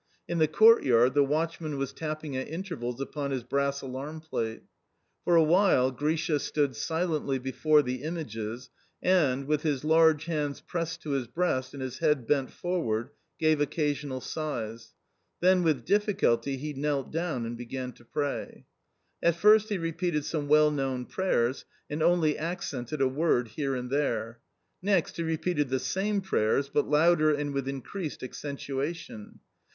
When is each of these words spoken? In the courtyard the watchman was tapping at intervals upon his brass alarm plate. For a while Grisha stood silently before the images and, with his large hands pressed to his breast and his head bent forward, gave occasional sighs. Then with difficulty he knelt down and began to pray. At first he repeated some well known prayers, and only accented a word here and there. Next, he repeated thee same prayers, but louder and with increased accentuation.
In 0.27 0.39
the 0.39 0.47
courtyard 0.47 1.13
the 1.13 1.23
watchman 1.23 1.77
was 1.77 1.93
tapping 1.93 2.35
at 2.35 2.47
intervals 2.47 2.99
upon 2.99 3.29
his 3.29 3.43
brass 3.43 3.81
alarm 3.83 4.19
plate. 4.19 4.63
For 5.23 5.35
a 5.35 5.43
while 5.43 5.91
Grisha 5.91 6.39
stood 6.39 6.75
silently 6.75 7.37
before 7.37 7.83
the 7.83 8.01
images 8.01 8.71
and, 9.03 9.45
with 9.45 9.61
his 9.61 9.83
large 9.83 10.25
hands 10.25 10.59
pressed 10.59 11.03
to 11.03 11.11
his 11.11 11.27
breast 11.27 11.75
and 11.75 11.83
his 11.83 11.99
head 11.99 12.25
bent 12.25 12.49
forward, 12.49 13.11
gave 13.37 13.61
occasional 13.61 14.21
sighs. 14.21 14.95
Then 15.39 15.61
with 15.61 15.85
difficulty 15.85 16.57
he 16.57 16.73
knelt 16.73 17.11
down 17.11 17.45
and 17.45 17.55
began 17.55 17.91
to 17.91 18.03
pray. 18.03 18.65
At 19.21 19.35
first 19.35 19.69
he 19.69 19.77
repeated 19.77 20.25
some 20.25 20.47
well 20.47 20.71
known 20.71 21.05
prayers, 21.05 21.63
and 21.91 22.01
only 22.01 22.39
accented 22.39 23.01
a 23.01 23.07
word 23.07 23.49
here 23.49 23.75
and 23.75 23.91
there. 23.91 24.39
Next, 24.81 25.17
he 25.17 25.21
repeated 25.21 25.69
thee 25.69 25.77
same 25.77 26.21
prayers, 26.21 26.69
but 26.69 26.89
louder 26.89 27.31
and 27.35 27.53
with 27.53 27.67
increased 27.67 28.23
accentuation. 28.23 29.41